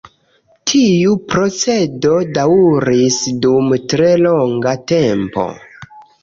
[0.69, 5.47] Tiu procedo daŭris dum tre longa tempo.